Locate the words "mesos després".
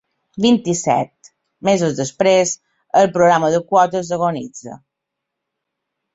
1.69-2.55